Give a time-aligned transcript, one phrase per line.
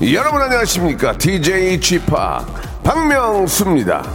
[0.00, 1.18] 여러분 안녕하십니까?
[1.18, 2.06] DJ Chip
[2.84, 4.08] 박명수입니다.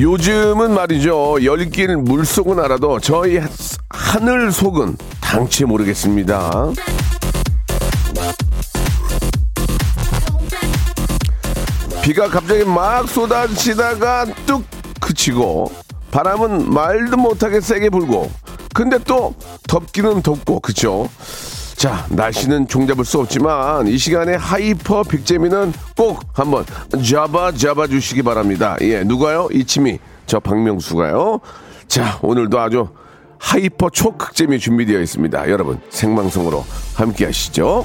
[0.00, 1.44] 요즘은 말이죠.
[1.44, 3.40] 열길 물속은 알아도 저희
[3.90, 6.72] 하늘 속은 당치 모르겠습니다.
[12.02, 14.64] 비가 갑자기 막 쏟아지다가 뚝
[15.00, 15.85] 그치고
[16.16, 18.30] 바람은 말도 못하게 세게 불고
[18.72, 19.34] 근데 또
[19.68, 21.10] 덥기는 덥고 그쵸?
[21.74, 26.64] 자, 날씨는 종잡을 수 없지만 이 시간에 hyper 빅재미는 꼭 한번
[27.06, 28.78] 잡아 잡아 주시기 바랍니다.
[28.80, 29.48] 예, 누가요?
[29.52, 29.98] 이치미.
[30.24, 31.40] 저 박명수가요.
[31.86, 32.88] 자, 오늘도 아주
[33.38, 35.50] hyper 초극재미 준비되어 있습니다.
[35.50, 37.84] 여러분, 생방송으로 함께 하시죠.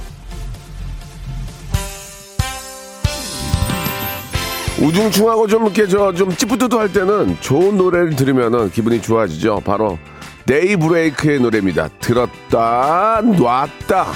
[4.81, 9.61] 우중충하고 좀 이렇게 저 좀 찌뿌드드 할 때는 좋은 노래를 들으면은 기분이 좋아지죠.
[9.63, 9.97] 바로
[10.45, 11.89] 데이브레이크의 노래입니다.
[11.99, 14.07] 들었다 놨다.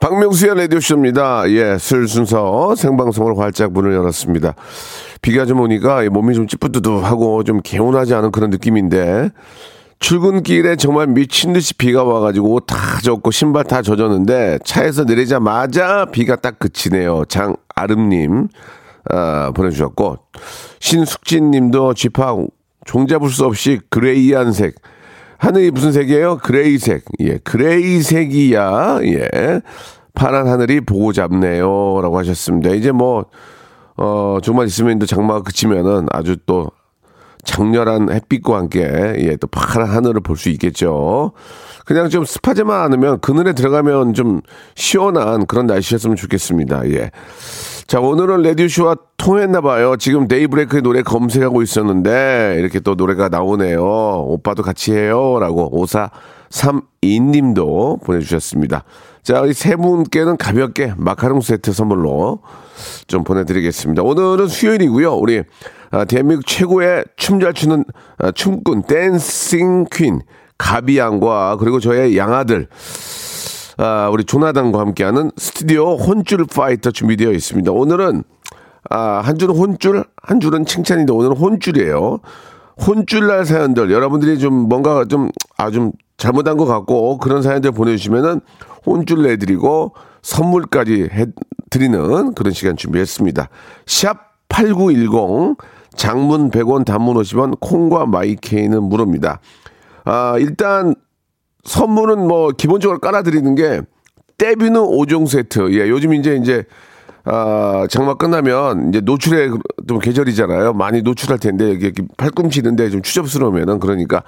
[0.00, 1.50] 박명수의 라디오쇼입니다.
[1.50, 4.54] 예, 술 순서 생방송으로 활짝 문을 열었습니다.
[5.22, 9.30] 비가 좀 오니까 몸이 좀 찌뿌드드하고 좀 개운하지 않은 그런 느낌인데
[10.00, 16.36] 출근길에 정말 미친 듯이 비가 와가지고 옷 다 젖고 신발 다 젖었는데 차에서 내리자마자 비가
[16.36, 17.24] 딱 그치네요.
[17.26, 18.48] 장아름님
[19.10, 20.18] 아, 보내주셨고
[20.80, 22.36] 신숙진님도 쥐파
[22.84, 24.74] 종잡을 수 없이 그레이한 색
[25.38, 26.38] 하늘이 무슨 색이에요?
[26.38, 27.04] 그레이색.
[27.20, 29.00] 예, 그레이색이야.
[29.02, 29.60] 예.
[30.14, 32.00] 파란 하늘이 보고 잡네요.
[32.00, 32.70] 라고 하셨습니다.
[32.70, 33.26] 이제 뭐,
[33.96, 36.70] 어, 조금만 있으면 또 장마가 그치면은 아주 또
[37.44, 38.80] 장렬한 햇빛과 함께,
[39.18, 41.32] 예, 또 파란 하늘을 볼 수 있겠죠.
[41.84, 44.40] 그냥 좀 습하지만 않으면 그늘에 들어가면 좀
[44.74, 46.88] 시원한 그런 날씨였으면 좋겠습니다.
[46.90, 47.10] 예.
[47.86, 49.96] 자, 오늘은 레디오쇼와 통했나봐요.
[49.98, 53.82] 지금 데이브레이크의 노래 검색하고 있었는데, 이렇게 또 노래가 나오네요.
[53.82, 55.38] 오빠도 같이 해요.
[55.38, 58.84] 라고 5432님도 보내주셨습니다.
[59.24, 62.40] 자, 이 세 분께는 가볍게 마카롱 세트 선물로
[63.06, 64.02] 좀 보내드리겠습니다.
[64.02, 65.14] 오늘은 수요일이고요.
[65.14, 65.42] 우리
[65.90, 67.84] 아, 대한민국 최고의 춤 잘 추는
[68.18, 70.20] 아, 춤꾼 dancing queen
[70.58, 72.68] 가비양과 그리고 저의 양아들
[73.78, 77.72] 아, 우리 조나단과 함께하는 스튜디오 혼쭐 파이터 준비되어 있습니다.
[77.72, 78.24] 오늘은
[78.90, 82.18] 아, 한 줄은 혼쭐, 한 줄은 칭찬인데 오늘은 혼쭐이에요.
[82.86, 88.40] 혼쭐날 사연들 여러분들이 좀 뭔가 좀 아좀 잘못한 것 같고 그런 사연들 보내주시면은
[88.86, 91.26] 혼쭐 내드리고 선물까지 해
[91.70, 93.48] 드리는 그런 시간 준비했습니다.
[93.86, 95.56] 샵 8910
[95.96, 99.40] 장문 100원 단문 50원 콩과 마이케이는 무료입니다.
[100.04, 100.94] 아, 일단
[101.64, 103.80] 선물은 뭐 기본적으로 깔아드리는 게
[104.38, 105.72] 떼비는 5종 세트.
[105.72, 106.64] 예, 요즘 이제 이제
[107.26, 109.50] 아, 장마 끝나면 이제 노출의
[109.88, 110.74] 좀 계절이잖아요.
[110.74, 114.22] 많이 노출할 텐데 이게 팔꿈치는데 좀 추접스러우면은 그러니까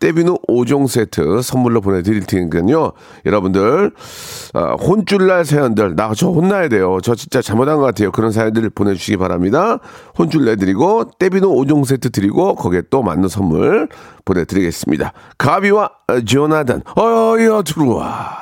[0.00, 2.92] 떼비누 5종 세트 선물로 보내드릴 테니까요.
[3.24, 3.92] 여러분들
[4.54, 6.98] 아, 혼쭐날 사연들 나 저 혼나야 돼요.
[7.02, 8.12] 저 진짜 잘못한 것 같아요.
[8.12, 9.78] 그런 사연들을 보내주시기 바랍니다.
[10.18, 13.88] 혼쭐 내드리고 떼비누 5종 세트 드리고 거기에 또 맞는 선물
[14.26, 15.12] 보내드리겠습니다.
[15.38, 15.90] 가비와
[16.26, 18.41] 조나단 어여 들어와.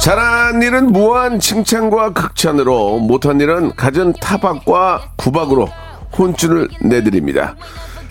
[0.00, 5.68] 잘한 일은 무한 칭찬과 극찬으로 못한 일은 갖은 타박과 구박으로
[6.16, 7.54] 혼쭐을 내드립니다.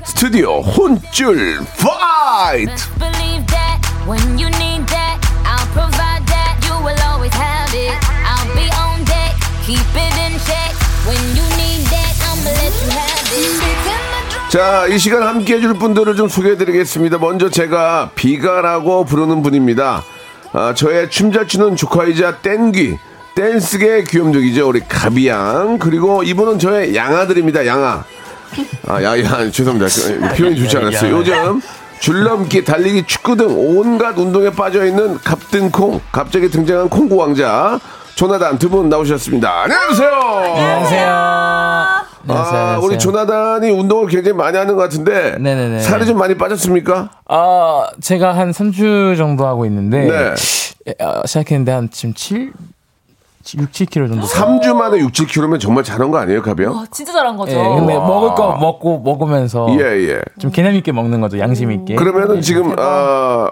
[0.05, 2.71] 스튜디오 혼쭐 파이터!
[14.49, 17.19] 자, 이 시간 함께 해줄 분들을 좀 소개해 드리겠습니다.
[17.19, 20.03] 먼저 제가 비가라고 부르는 분입니다.
[20.53, 22.97] 아, 저의 춤잘 추는 조카이자 땡귀,
[23.35, 24.67] 댄스계 귀염둥이죠.
[24.67, 25.77] 우리 가비양.
[25.79, 27.65] 그리고 이분은 저의 양아들입니다.
[27.65, 28.03] 양아.
[28.87, 30.33] 아, 야, 야, 죄송합니다.
[30.35, 31.17] 표현이 좋지 않았어요.
[31.17, 31.61] 요즘
[31.99, 37.79] 줄넘기, 달리기, 축구 등 온갖 운동에 빠져 있는 갑등콩, 갑자기 등장한 콩고 왕자
[38.15, 39.63] 조나단 두 분 나오셨습니다.
[39.63, 40.09] 안녕하세요.
[40.09, 41.98] 안녕하세요.
[42.29, 42.79] 아, 안녕하세요.
[42.83, 45.79] 우리 조나단이 운동을 굉장히 많이 하는 것 같은데 네네네.
[45.79, 47.09] 살이 좀 많이 빠졌습니까?
[47.29, 50.93] 어, 제가 한 3주 정도 하고 있는데 네.
[51.03, 52.53] 어, 시작했는데 한 지금 7
[53.57, 54.27] 6, 7kg 정도.
[54.27, 56.71] 3주 만에 6, 7kg면 정말 잘한 거 아니에요, 가비요?
[56.71, 57.51] 와, 진짜 잘한 거죠.
[57.53, 60.21] 예, 근데 먹을 거 먹고 먹으면서 예, 예.
[60.39, 61.39] 좀 개념 있게 먹는 거죠.
[61.39, 61.95] 양심 있게.
[61.95, 63.49] 그러면은 지금 아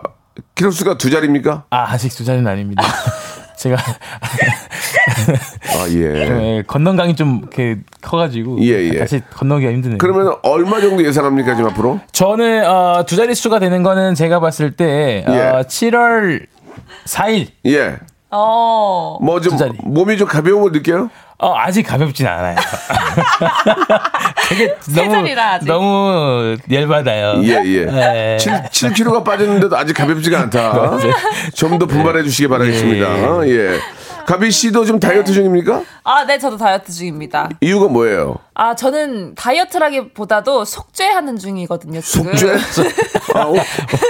[0.55, 1.63] 키로수가 두 자리입니까?
[1.71, 2.83] 아, 아직 두 자리는 아닙니다.
[3.57, 6.57] 제가 아 예.
[6.57, 8.99] 예, 건너강이 좀 이렇게 커가지고 예, 예.
[8.99, 9.97] 다시 건너기가 힘드네요.
[9.97, 11.99] 그러면 얼마 정도 예상합니까 지금 앞으로?
[12.11, 15.33] 저는 어, 두 자리 수가 되는 거는 제가 봤을 때 예.
[15.33, 16.45] 어, 7월
[17.05, 17.97] 4일 예.
[18.29, 19.17] 어.
[19.21, 19.57] 뭐 좀.
[19.83, 21.09] 몸이 좀 가벼운 걸 느껴요?
[21.39, 22.55] 어, 아직 가볍진 않아요.
[24.49, 25.27] 되게 너무.
[25.65, 27.41] 너무 열받아요.
[27.43, 27.85] 예, 예.
[27.85, 28.37] 네.
[28.37, 30.97] 7, 7kg가 빠졌는데도 아직 가볍지가 않다.
[31.53, 33.47] 좀더 분발해 주시기 바라겠습니다.
[33.47, 33.79] 예.
[34.25, 35.83] 가비 씨도 좀 다이어트 중입니까?
[36.03, 37.49] 아, 네, 저도 다이어트 중입니다.
[37.61, 38.35] 이유가 뭐예요?
[38.55, 42.35] 아, 저는 다이어트라기보다도 속죄하는 중이거든요, 지금.
[42.35, 42.57] 속죄?
[43.35, 43.55] 아, 오,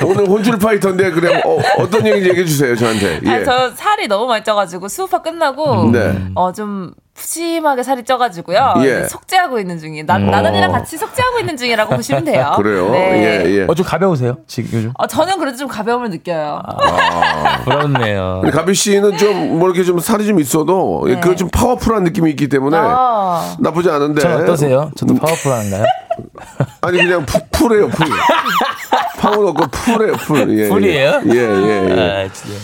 [0.06, 3.20] 오늘 혼쭐 파이터인데 그래 어, 어떤 얘기인지 얘기해 주세요 저한테.
[3.26, 3.30] 예.
[3.30, 6.18] 아, 저 살이 너무 많이 쪄가지고 스우파 끝나고 네.
[6.34, 8.76] 어좀 푸짐하게 살이 쪄가지고요.
[8.84, 9.04] 예.
[9.08, 10.06] 속죄하고 있는 중이에요.
[10.06, 12.54] 나, 나단이랑 같이 속죄하고 있는 중이라고 보시면 돼요.
[12.56, 12.90] 그래요?
[12.92, 13.44] 네.
[13.46, 13.66] 예, 예.
[13.68, 14.38] 어, 좀 가벼우세요?
[14.48, 14.92] 지금 요즘?
[14.98, 16.62] 어, 저는 그래도 좀 가벼움을 느껴요.
[16.66, 17.60] 아.
[17.64, 18.40] 부럽네요.
[18.44, 21.20] 근데 가비 씨는 좀 뭐 이렇게 좀 살이 좀 있어도 네.
[21.20, 23.56] 그 좀 파워풀한 느낌이 있기 때문에 아.
[23.60, 24.22] 나쁘지 않은데.
[24.22, 24.92] 전 어떠세요?
[24.96, 25.84] 저도 파워풀한가요?
[26.82, 28.08] 아니 그냥 푸, full해요 full.
[29.20, 30.60] 파워 없고 full해요 full.
[30.60, 31.22] 예, full이에요?
[31.28, 32.26] 예, 예, 예.
[32.26, 32.58] 아, 진짜.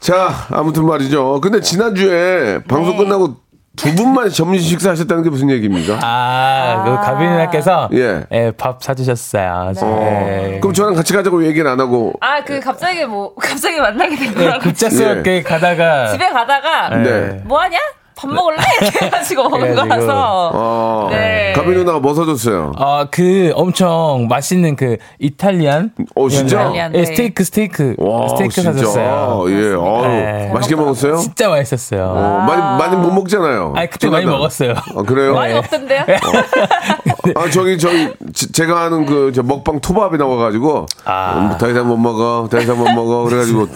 [0.00, 1.40] 자 아무튼 말이죠.
[1.40, 3.04] 근데 지난주에 방송 네.
[3.04, 3.36] 끝나고
[3.76, 5.98] 두 분만 점심 식사하셨다는 게 무슨 얘기입니까?
[6.02, 8.24] 아, 그 가비님께서 예.
[8.30, 9.72] 예, 밥 사주셨어요.
[9.82, 10.58] 예.
[10.60, 14.60] 그럼 저랑 같이 가자고 얘기를 안 하고 아, 그 갑자기 뭐, 갑자기 만나게 된 거라고.
[14.60, 17.40] 급작스럽게 가다가 집에 가다가 네.
[17.44, 17.78] 뭐 하냐?
[18.16, 18.58] 밥 먹을래?
[18.80, 19.88] 이렇게 해가지고 먹은 그래가지고.
[19.88, 20.50] 거라서.
[20.54, 21.52] 어, 네.
[21.54, 22.72] 가비 누나가 뭐 사줬어요?
[22.78, 26.62] 어, 그 엄청 맛있는 그 이탈리안 어 진짜?
[26.62, 26.94] 이탈리안.
[26.94, 27.04] 예, 네.
[27.06, 28.72] 스테이크 스테이크 와 스테이크 진짜.
[28.72, 29.44] 사줬어요.
[29.48, 30.50] 예, 어우, 네.
[30.52, 31.16] 맛있게 먹었어요?
[31.16, 32.04] 진짜 맛있었어요.
[32.06, 33.72] 어, 많이 많이 못 먹잖아요.
[33.76, 34.24] 아니, 그때 많이.
[34.26, 34.74] 먹었어요.
[34.96, 35.34] 아, 그래요?
[35.34, 36.04] 많이 없던데요?
[37.34, 41.50] 아 저기 저기 지- 제가 하는 그 저 먹방 토밥이 나와가지고 아.
[41.52, 43.68] 음, 더 이상 못 먹어, 더 이상 못 먹어 그래가지고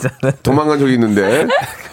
[0.43, 1.47] 도망간 적이 있는데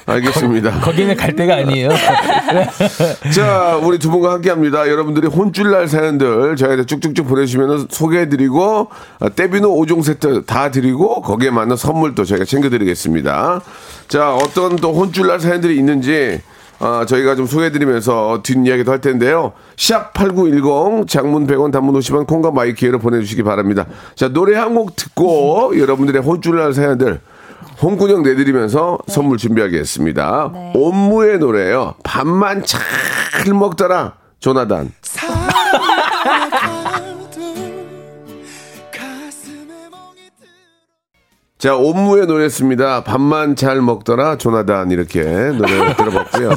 [0.06, 0.82] 알겠습니다.
[0.82, 1.90] 거기는 갈 데가 아니에요.
[3.34, 4.88] 자 우리 두 분과 함께 합니다.
[4.90, 11.76] 여러분들이 혼쭐날 사연들 저희한테 쭉쭉쭉 보내주시면 소개해드리고 아, 떼비노 5종 세트 다 드리고 거기에 맞는
[11.78, 13.62] 선물도 저희가 챙겨드리겠습니다.
[14.08, 16.42] 자 어떤 또 혼쭐날 사연들이 있는지
[16.80, 19.54] 아, 저희가 좀 소개해드리면서 뒷이야기도 할 텐데요.
[19.78, 23.86] 샵 8910 장문 100원 단문 50원 콩과 마이키에로 보내주시기 바랍니다.
[24.16, 27.22] 자 노래 한 곡 듣고 여러분들의 혼쭐날 사연들
[27.82, 30.52] 홍군형 내드리면서 선물 준비하겠습니다.
[30.54, 30.74] 네.
[30.76, 31.96] 옴무의 노래예요.
[32.04, 32.82] 밥만 잘
[33.54, 34.14] 먹더라.
[34.40, 34.92] 조나단.
[41.58, 43.04] 자, 옴무의 노래였습니다.
[43.04, 44.38] 밥만 잘 먹더라.
[44.38, 44.92] 조나단.
[44.92, 46.50] 이렇게 노래 들어봤고요.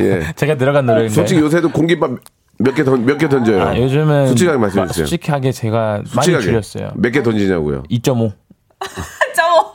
[0.00, 0.32] 예.
[0.34, 1.14] 제가 들어간 노래인데.
[1.14, 2.10] 솔직히 요새도 공깃밥
[2.58, 3.62] 몇 개 던, 몇 개 던져요.
[3.62, 5.06] 아, 요즘은 솔직하게 마- 말씀해주세요.
[5.06, 6.44] 솔직하게 제가 많이 솔직하게.
[6.44, 6.90] 줄였어요.
[6.96, 7.84] 몇 개 던지냐고요.
[7.90, 8.32] 2.5.
[9.36, 9.72] 저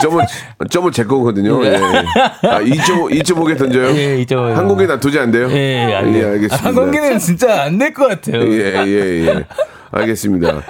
[0.00, 0.24] 점은,
[0.70, 1.64] 점은 제 거거든요.
[1.64, 1.76] 예.
[1.76, 3.88] 아, 2.5, 2.5개 던져요?
[3.96, 4.52] 예, 2.5.
[4.54, 5.48] 한 공기 놔두지 안 돼요?
[5.52, 6.24] 예, 안 돼요.
[6.26, 6.56] 예, 알겠습니다.
[6.68, 8.42] 한 공기는 진짜 안 될 것 같아요.
[8.42, 9.44] 예, 예, 예.
[9.92, 10.62] 알겠습니다.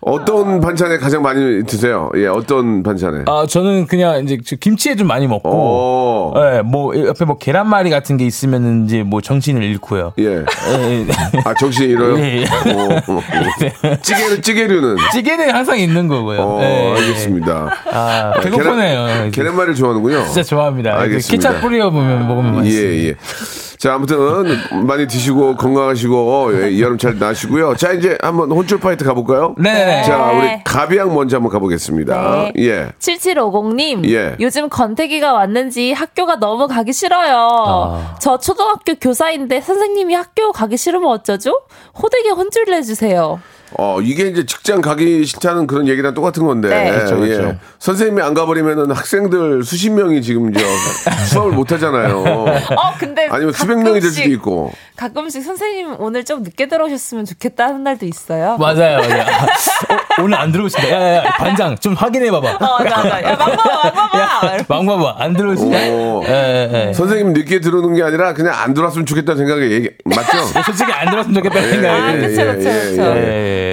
[0.00, 2.10] 어떤 반찬에 가장 많이 드세요?
[2.16, 3.22] 예, 어떤 반찬에?
[3.26, 6.34] 아, 저는 그냥 이제 저 김치에 좀 많이 먹고, 오.
[6.36, 10.12] 예, 뭐 옆에 뭐 계란말이 같은 게 있으면 이제 뭐 정신을 잃고요.
[10.18, 10.24] 예.
[10.24, 11.06] 예, 예.
[11.44, 12.18] 아, 정신이 잃어요?
[12.18, 12.44] 예, 예.
[12.72, 13.22] 오, 오, 오.
[14.02, 14.96] 찌개는, 찌개류는?
[15.12, 16.40] 찌개는 항상 있는 거고요.
[16.40, 17.70] 어, 예, 알겠습니다.
[17.92, 19.06] 아, 배고프네요.
[19.06, 20.24] 계란, 계란말이를 좋아하는군요.
[20.24, 20.98] 진짜 좋아합니다.
[21.00, 21.48] 알겠습니다.
[21.48, 22.88] 케찹 뿌려 보면 먹으면 맛있어요.
[22.88, 23.14] 예, 예.
[23.84, 24.16] 자, 아무튼
[24.86, 27.76] 많이 드시고 건강하시고 예, 여름 잘 나시고요.
[27.76, 29.54] 자, 이제 한번 혼쭐 fight 가볼까요?
[29.58, 30.04] 네네.
[30.04, 32.50] 자, 우리 가비양 먼저 한번 가보겠습니다.
[32.54, 32.64] 네.
[32.64, 32.92] 예.
[32.98, 34.36] 7750님, 예.
[34.40, 37.36] 요즘 건태기가 왔는지 학교가 너무 가기 싫어요.
[37.36, 38.16] 아.
[38.22, 41.52] 저 초등학교 교사인데 선생님이 학교 가기 싫으면 어쩌죠?
[42.02, 43.38] 호되게 혼쭐 내주세요.
[43.78, 46.68] 어, 이게 이제 직장 가기 싫다는 그런 얘기랑 똑같은 건데.
[46.68, 46.90] 네.
[46.90, 47.42] 그렇죠, 그렇죠.
[47.48, 47.58] 예.
[47.78, 50.60] 선생님이 안 가버리면은 학생들 수십 명이 지금 저
[51.30, 52.20] 수업을 못 하잖아요.
[52.24, 54.72] 어, 근데 아니면 수백 명이 될 수도 있고.
[54.96, 58.56] 가끔씩 선생님 오늘 좀 늦게 들어오셨으면 좋겠다 하는 날도 있어요.
[58.58, 58.98] 맞아요.
[58.98, 59.22] 맞아요.
[59.22, 60.90] 어, 오늘 안 들어오신다.
[60.90, 62.52] 야, 야, 야, 반장 좀 확인해 봐봐.
[62.64, 63.22] 어, 맞아, 맞아.
[63.22, 64.56] 야, 망봐봐, 망봐봐.
[64.68, 65.16] 망봐봐.
[65.18, 65.78] 안 들어오시냐?
[65.90, 66.22] 오.
[66.26, 66.92] 예, 예, 예.
[66.92, 70.38] 선생님 늦게 들어오는 게 아니라 그냥 안 들어왔으면 좋겠다는 생각이 얘기, 맞죠?
[70.64, 72.00] 솔직히 안 들어왔으면 좋겠다는 생각이.
[72.00, 73.02] 아, 그쵸, 그쵸, 그쵸.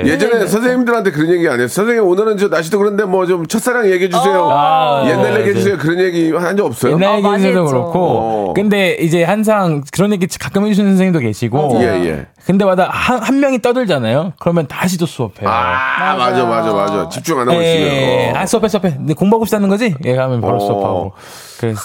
[0.04, 0.10] 예, 예.
[0.10, 0.14] 예.
[0.14, 1.68] 예전에 선생님들한테 그런 얘기 안 했어요.
[1.68, 4.50] 선생님 오늘은 저 날씨도 그런데 뭐 좀 첫사랑 얘기해 주세요.
[4.52, 5.60] 아, 옛날 네, 얘기해 네.
[5.60, 5.78] 주세요.
[5.78, 6.94] 그런 얘기 한 적 없어요?
[6.94, 7.66] 옛날 어, 많이 얘기도.
[7.66, 8.00] 그렇고.
[8.00, 8.54] 어.
[8.54, 11.80] 근데 이제 항상 그런 얘기 가끔 해주시는 선생님도 계시고.
[11.82, 12.26] 예, 예.
[12.46, 14.34] 근데 마다 한, 한 명이 떠들잖아요.
[14.40, 15.48] 그러면 다시 또 수업해요.
[15.50, 17.10] 아, 맞아, 맞아, 맞아.
[17.10, 18.36] 집중 안 하고 예, 있으면.
[18.36, 18.40] 어.
[18.40, 18.96] 아, 수업해, 수업해.
[18.98, 19.94] 근데 공부하고 싶다는 거지?
[20.06, 20.60] 예, 하면 바로 어.
[20.60, 21.12] 수업하고.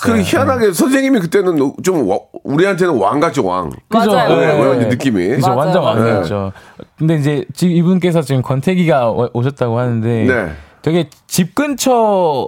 [0.03, 3.71] 그 희한하게 선생님이 그때는 좀 와- 우리한테는 왕 같죠, 왕.
[3.89, 4.13] 그죠?
[4.13, 4.37] 맞아요.
[4.37, 4.87] 네, 예, 그런 예.
[4.87, 5.29] 느낌이.
[5.29, 5.83] 그죠, 완전.
[5.83, 6.53] 왕이었죠.
[6.99, 10.09] 근데 이제 지금 이분께서 지금 권태기가 오- 오셨다고 하는데.
[10.27, 10.53] 네.
[10.83, 12.47] 되게 집 근처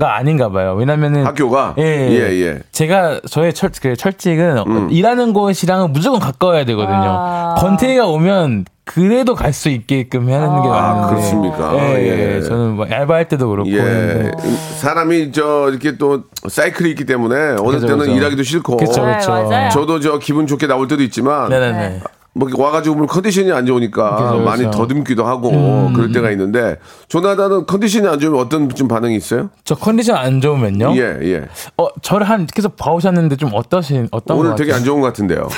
[0.00, 0.74] 가 아닌가 봐요.
[0.74, 1.26] 왜냐면은.
[1.26, 1.74] 학교가?
[1.78, 2.58] 예, 예, 예.
[2.72, 4.88] 제가 저의 철, 그 철직은 음.
[4.90, 6.94] 일하는 곳이랑은 무조건 가까워야 되거든요.
[6.96, 7.54] 아.
[7.58, 10.70] 권태기가 오면 그래도 갈 수 있게끔 하는 게 맞는데.
[10.70, 11.74] 아, 그렇습니까?
[11.76, 12.36] 예, 예.
[12.36, 12.42] 예.
[12.42, 13.70] 저는 뭐 알바할 때도 그렇고.
[13.70, 14.30] 예.
[14.78, 18.12] 사람이 저 이렇게 또 사이클이 있기 때문에 어느 그죠, 때는 그죠.
[18.12, 18.76] 일하기도 싫고.
[18.76, 19.30] 그쵸, 네, 그쵸.
[19.30, 19.70] 맞아요.
[19.70, 22.00] 저도 저 기분 좋게 나올 때도 있지만 네네네.
[22.36, 24.44] 뭐 이렇게 와가지고 보면 컨디션이 안 좋으니까 그죠, 그죠.
[24.44, 25.92] 많이 더듬기도 하고 음.
[25.94, 26.76] 그럴 때가 있는데
[27.08, 29.50] 조나단은 컨디션이 안 좋으면 어떤 좀 반응이 있어요?
[29.62, 30.94] 저 컨디션 안 좋으면요?
[30.96, 31.44] 예, 예.
[31.78, 34.72] 어, 저를 한 계속 봐오셨는데 좀 어떠신, 어떤 오늘 것 되게?
[34.72, 35.48] 안 좋은 것 같은데요.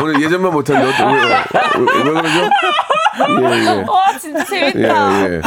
[0.00, 0.52] 오늘 예전만
[0.88, 2.50] 어떠- 왜, 왜, 왜 그러죠?
[3.40, 3.84] 예, 예.
[3.88, 5.22] 와 진짜 예, 재밌다.
[5.30, 5.40] 예.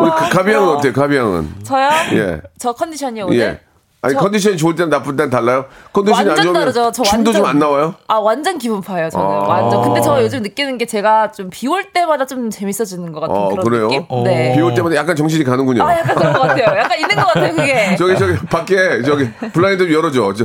[0.00, 0.92] 우리 가- 가비양은 어때요?
[0.92, 1.54] 가비양은?
[1.64, 1.88] 저요?
[2.12, 2.40] 예.
[2.58, 3.60] 저 컨디션이 오늘 예.
[4.02, 5.66] 아니 저- 컨디션이 좋을 때는 나쁠 때는 달라요?
[5.92, 6.90] 컨디션이 안 완전 좋으면 다르죠.
[6.92, 7.94] 저 춤도 좀 안 나와요?
[8.08, 9.28] 아 완전 기분 파요 저는 아.
[9.46, 9.82] 완전.
[9.82, 13.48] 근데 저 요즘 느끼는 게 제가 좀 비 올 때마다 좀 재밌어지는 것 같은 어,
[13.50, 13.88] 그런 그래요?
[13.88, 14.04] 느낌.
[14.08, 14.22] 어.
[14.24, 14.54] 네.
[14.56, 15.82] 비 올 때마다 약간 정신이 가는군요.
[15.84, 16.78] 아 약간 그런 것 같아요.
[16.78, 17.96] 약간 있는 것 같아요 그게.
[18.00, 20.32] 저기 저기 밖에 저기 블라인드 좀 열어줘.
[20.34, 20.44] 저,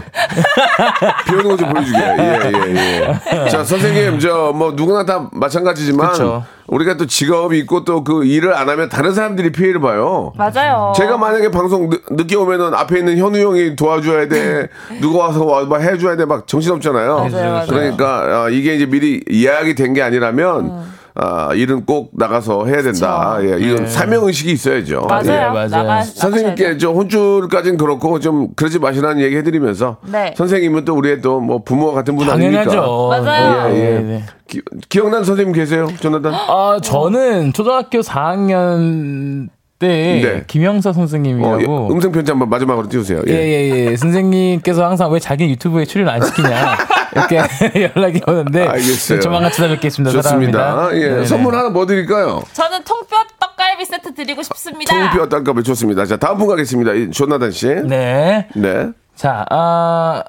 [1.25, 1.97] 비 오는 거 좀 보여주게.
[1.97, 6.43] 예예 예, 자 선생님 저 뭐 누구나 다 마찬가지지만 그쵸.
[6.67, 10.33] 우리가 또 직업이 있고 또 그 일을 안 하면 다른 사람들이 피해를 봐요.
[10.35, 10.93] 맞아요.
[10.95, 14.67] 제가 만약에 방송 늦, 늦게 오면은 앞에 있는 현우 형이 도와줘야 돼.
[15.01, 16.25] 누가 와서 와, 막 해줘야 돼.
[16.25, 17.15] 막 정신없잖아요.
[17.17, 17.67] 맞아요, 맞아요.
[17.67, 20.83] 그러니까 아, 이게 이제 미리 예약이 된 게 아니라면
[21.17, 23.37] 아, 일은 꼭 나가서 해야 된다.
[23.41, 25.01] 예, 이건 사명 의식이 있어야죠.
[25.07, 25.23] 맞아요.
[25.31, 25.37] 예.
[25.47, 25.67] 맞아요.
[25.69, 30.33] 나가, 선생님께 저 혼쭐까지는 그렇고 좀 그러지 마시라는 얘기 해드리면서 네.
[30.37, 32.63] 선생님은 또 우리의 또 뭐 부모 같은 분 아닙니까?
[32.65, 33.07] 당연하죠.
[33.09, 33.73] 맞아요.
[33.73, 33.83] 예, 예.
[33.91, 34.23] 네, 네.
[34.47, 36.33] 기, 기억나는 선생님 계세요, 조나단?
[36.33, 39.47] 아, 저는 초등학교 4학년
[39.79, 40.43] 때 네.
[40.47, 43.21] 김영서 어, 예, 선생님이라고 음성 편지 한번 마지막으로 띄우세요.
[43.27, 43.31] 예.
[43.33, 46.77] 예 예 예 선생님께서 항상 왜 자기 유튜브에 출연 안 시키냐
[47.15, 47.37] 이렇게
[47.95, 49.19] 연락이 오는데 알겠어요.
[49.21, 50.11] 조만간 찾아뵙겠습니다.
[50.11, 50.59] 좋습니다.
[50.59, 50.97] 사랑합니다.
[51.01, 51.25] 예, 네네.
[51.25, 52.43] 선물 하나 뭐 드릴까요?
[52.53, 54.93] 저는 통뼈 떡갈비 세트 드리고 싶습니다.
[55.11, 56.05] 통뼈 딸값에 좋습니다.
[56.05, 56.93] 자, 다음 분 가겠습니다.
[56.93, 57.67] 이 조나단 씨.
[57.67, 58.47] 네.
[58.55, 58.89] 네.
[59.15, 60.23] 자, 아,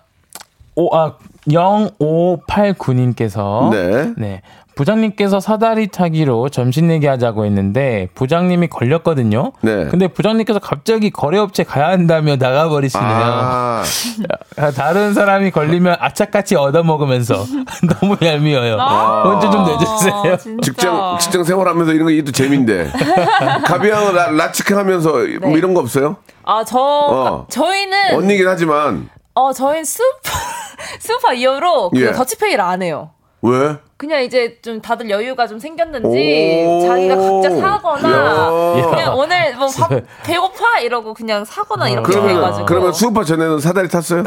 [0.77, 1.15] 오, 아,
[1.49, 3.71] 0589님께서.
[4.17, 4.43] 네.
[4.77, 9.53] 부장님께서 사다리 타기로 점심 내기 하자고 했는데 부장님이 걸렸거든요.
[9.63, 9.87] 네.
[9.87, 13.09] 근데 부장님께서 갑자기 거래업체 가야 한다며 나가버리시네요.
[13.09, 13.83] 아,
[14.59, 17.47] 아, 다른 사람이 걸리면 아차까치 얻어먹으면서
[18.01, 18.77] 너무 얄미워요.
[18.77, 20.13] 언제 좀 내주세요.
[20.35, 20.61] 아.
[20.63, 22.93] 직장, 직장 생활하면서 이런 거 이도 재미인데.
[23.65, 26.17] 가비양 라, 라치크 하면서 뭐 이런 거 없어요?
[26.45, 27.47] 아, 저, 어.
[27.49, 29.09] 저희는, 언니긴 하지만.
[29.35, 30.05] 어, 저희는 스우파,
[31.01, 32.13] 스우파 이후로 그 예.
[32.13, 33.13] 더치페이를 안 해요.
[33.41, 33.77] 왜?
[33.99, 36.87] 그냥 이제 좀 다들 여유가 좀 생겼는지 오.
[36.87, 38.87] 자기가 각자 사거나 야.
[38.91, 39.91] 그냥 오늘 뭐 밥
[40.23, 44.23] 배고파 이러고 그냥 사거나 이렇게 그러면, 해가지고 그러면 스우파 전에는 사다리 탔어요?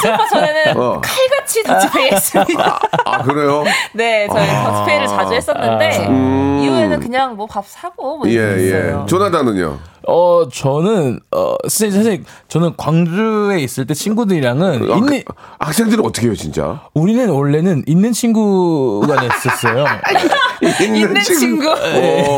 [0.00, 1.00] 스우파 전에는 어.
[1.00, 2.78] 칼같이 더치페이 했습니다.
[3.04, 3.64] 아, 그래요?
[3.92, 6.60] 네, 저희 더치페이를 자주 했었는데 음.
[6.62, 8.74] 이후에는 그냥 뭐 밥 사고 뭐 예, 이렇게 예.
[8.74, 9.06] 했어요.
[9.08, 9.78] 조나단은요?
[10.10, 16.26] 어, 저는, 어, 사실, 사실 저는 광주에 있을 때 친구들이랑은 아, 있는, 그, 학생들은 어떻게
[16.28, 16.80] 해요, 진짜?
[16.94, 19.84] 우리는 원래는 있는 친구가 됐었어요.
[20.82, 21.66] 있는 친구.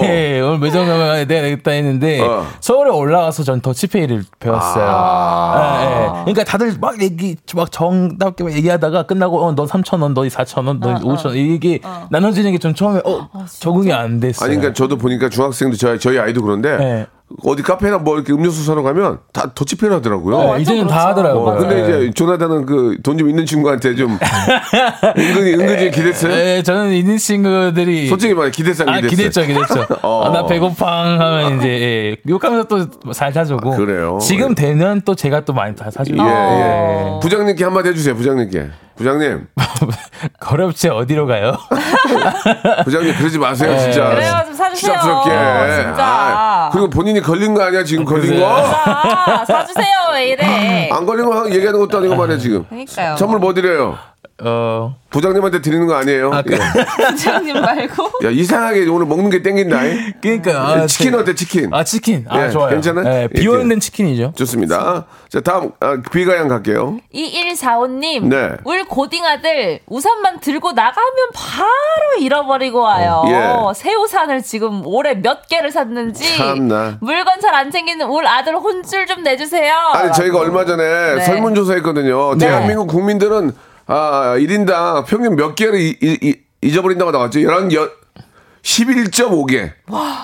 [0.05, 2.47] 예, 오늘 매점 가면 내가 되겠다 했는데 어.
[2.61, 4.85] 서울에 올라와서 전 더치페이를 배웠어요.
[4.87, 5.81] 아.
[5.81, 6.09] 예, 예.
[6.25, 10.67] 그러니까 다들 막 얘기 막 정답게 막 얘기하다가 끝나고 어, 너 3천 원, 너 4천
[10.67, 14.45] 원, 너 5천 원 이게 나눠지는 게 좀 처음에 어, 적응이 안 됐어요.
[14.47, 17.07] 아니, 그러니까 저도 보니까 중학생도 저희, 저희 아이도 그런데 네.
[17.45, 20.37] 어디 카페나 뭐 이렇게 음료수 사러 가면 다 더치페이 하더라고요.
[20.39, 21.29] 네, 완전 이제는 다 그렇죠.
[21.29, 21.53] 하더라고요.
[21.53, 22.05] 어, 근데 예.
[22.07, 24.19] 이제 조나단은 그 돈 좀 있는 친구한테 좀
[25.17, 26.33] 은근히 은근히 기댔어요.
[26.33, 29.01] 예, 저는 있는 친구들이 솔직히 말해 기댔어 안 아.
[29.01, 29.87] 기댔죠, 기댔죠.
[30.03, 30.25] 어.
[30.25, 33.73] 아, 나 배고팡 하면 이제, 예, 욕하면서 또 잘 사주고.
[33.73, 34.19] 아, 그래요?
[34.21, 36.19] 지금 되면 또 제가 또 많이 다 사주고.
[36.19, 36.31] 예, 예.
[36.33, 37.21] 어.
[37.23, 38.15] 부장님께 한마디 해주세요.
[38.17, 38.71] 부장님께.
[39.04, 39.47] 부장님,
[40.40, 41.57] 거래업체 어디로 가요?
[42.85, 44.11] 부장님 그러지 마세요, 진짜.
[44.11, 44.92] 그래요, 좀 사주세요.
[44.92, 45.30] 추잡스럽게.
[45.30, 45.97] 진짜.
[46.04, 48.45] 아, 그리고 본인이 걸린 거 아니야 지금 걸린 그래요?
[48.47, 48.54] 거?
[48.85, 50.90] 아, 사주세요 왜 이래?
[50.92, 52.66] 안 걸린 거 얘기하는 것도 아니고 말이야 지금.
[52.69, 53.16] 그러니까요.
[53.16, 53.97] 선물 뭐 드려요?
[54.42, 56.30] 어 부장님한테 드리는 거 아니에요?
[56.32, 56.59] 아, 그- 예.
[57.11, 58.04] 부장님 말고.
[58.25, 59.85] 야 이상하게 오늘 먹는 게 땡긴다.
[59.85, 60.12] 잉?
[60.23, 61.75] 그러니까 아, 치킨 제- 어때 치킨?
[61.75, 62.70] 아 치킨 아 예, 좋아요.
[62.70, 63.06] 괜찮아요?
[63.12, 64.32] 예, 예, 비워낸 치킨이죠.
[64.37, 65.06] 좋습니다.
[65.28, 66.99] 자 다음 아, 비가양 갈게요.
[67.12, 68.25] 2145님.
[68.28, 68.50] 네.
[68.64, 73.23] 울 고딩 아들 우산만 들고 나가면 바로 잃어버리고 와요.
[73.25, 73.75] 어, 예.
[73.75, 76.37] 새 우산을 지금 올해 몇 개를 샀는지.
[76.37, 76.99] 참나.
[77.00, 79.75] 물건 잘 안 챙기는 울 아들 혼줄 좀 내주세요.
[79.92, 81.20] 아니 저희가 얼마 전에 네.
[81.25, 82.37] 설문조사했거든요.
[82.38, 82.47] 네.
[82.47, 83.52] 대한민국 국민들은
[83.92, 87.40] 아 1인당 평균 몇 개를 이- 이- 이- 잊어버린다고 나왔죠?
[87.40, 87.90] 11,
[88.62, 89.73] 11.5개.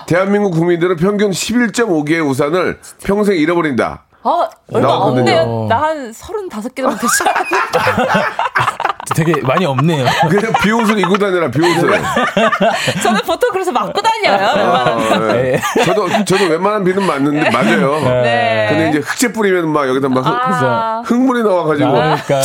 [0.06, 4.04] 대한민국 국민들은 평균 11.5개의 우산을 평생 잃어버린다.
[4.23, 4.88] 어, 얼마.
[4.88, 5.66] 없네요.
[5.68, 7.08] 나 한 35개 정도 되지
[9.15, 10.05] 되게 많이 없네요.
[10.29, 11.91] 그냥 비옷을 입고 다녀라 비옷을.
[13.03, 14.47] 저는 보통 그래서 맞고 다녀요.
[14.47, 15.61] 아, 예.
[15.85, 18.01] 저도 저도 웬만한 비는 맞는데 맞아요.
[18.23, 18.67] 네.
[18.71, 21.03] 근데 이제 흑채 뿌리면 막 여기다 막 흙, 아.
[21.05, 22.41] 흙물이 나와가지고 그러니까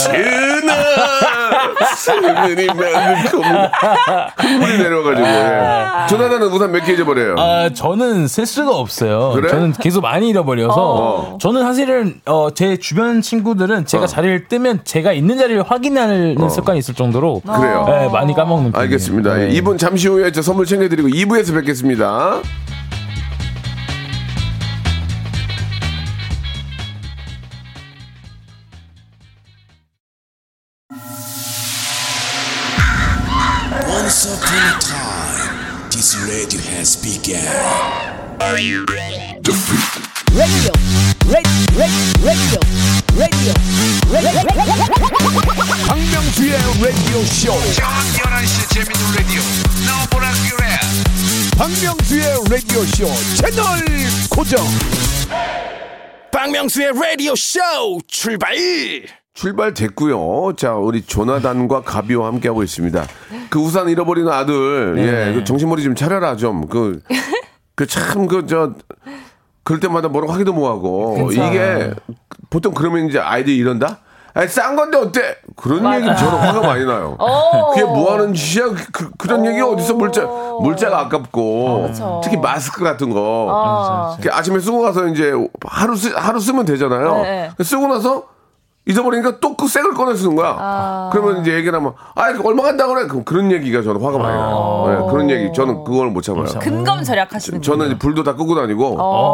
[2.94, 3.41] 만큼
[4.38, 6.08] 흙물이 내려가지고 예.
[6.08, 7.36] 조나단은 우산 몇 개 잊어버려요.
[7.38, 9.32] 아, 저는 셀 수가 없어요.
[9.36, 9.50] 그래?
[9.50, 11.38] 저는 계속 많이 잃어버려서 어.
[11.39, 14.08] 저는 사실은 어, 제 주변 친구들은 제가 어.
[14.08, 17.86] 자리를 뜨면 제가 있는 자리를 확인하는 습관이 있을 정도로 그래요.
[17.88, 18.84] 네, 많이 까먹는 편이에요.
[18.84, 19.36] 알겠습니다.
[19.36, 19.50] 네.
[19.51, 22.41] 이분 잠시 후에 저 선물 챙겨드리고 2부에서 뵙겠습니다.
[33.88, 37.38] Once upon a time, this radio has begun.
[38.41, 39.30] radio, radio,
[47.41, 47.48] 쇼.
[47.50, 47.89] 저녁
[48.21, 49.41] 11시 재밌는 라디오.
[49.89, 50.67] 너보라 그래.
[51.57, 53.65] 박명수의 라디오 쇼 채널
[54.29, 54.63] 고정.
[56.31, 57.60] 박명수의 라디오 쇼
[58.05, 58.53] 출발.
[59.33, 60.53] 출발됐고요.
[60.55, 63.07] 자, 우리 조나단과 가비와 함께하고 있습니다.
[63.50, 66.67] 그 우산 잃어버리는 아들, 예, 그 정신머리 좀 차려라, 좀.
[66.67, 67.01] 그,
[67.74, 68.74] 그 참, 그, 저,
[69.63, 71.31] 그럴 때마다 뭐라고 하기도 뭐하고.
[71.31, 71.91] 이게,
[72.51, 74.01] 보통 그러면 이제 아이들이 이런다?
[74.34, 75.38] 아니, 싼 건데 어때?
[75.56, 77.17] 그런 얘기 저는 화가 많이 나요.
[77.74, 78.70] 그게 뭐 하는 짓이야?
[78.91, 80.26] 그, 그, 런 얘기 어디서 물자,
[80.62, 81.84] 물자가 아깝고.
[81.88, 82.22] 그쵸.
[82.24, 83.20] 특히 마스크 같은 거.
[83.20, 84.17] 어.
[84.32, 85.34] 아침에 쓰고 가서 이제
[85.65, 87.22] 하루 쓰, 하루 쓰면 되잖아요.
[87.24, 87.52] 네.
[87.62, 88.24] 쓰고 나서
[88.88, 91.10] 잊어버리니까 또그 색을 꺼내 쓰는 거야.
[91.12, 93.06] 그러면 이제 얘기를 하면, 아, 얼마 간다 그래?
[93.08, 94.86] 그럼 그런 얘기가 저는 화가 많이 나요.
[94.88, 95.54] 네, 그런 얘기.
[95.54, 96.46] 저는 그걸 못 참아요.
[96.60, 98.89] 근검 절약하시는 저는 이제 불도 다 끄고 다니고,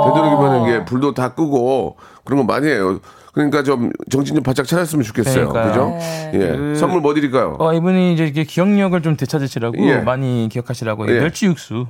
[0.08, 3.00] 되도록이면 이게 불도 다 끄고, 그런 거 많이 해요.
[3.34, 5.50] 그러니까 좀 정신 좀 바짝 차렸으면 좋겠어요.
[5.50, 5.98] 그죠?
[6.34, 6.76] 예.
[6.76, 7.56] 선물 뭐 드릴까요?
[7.60, 9.98] 어, 이분이 이제 이렇게 기억력을 좀 되찾으시라고 예.
[9.98, 11.20] 많이 기억하시라고 예.
[11.20, 11.86] 멸치 육수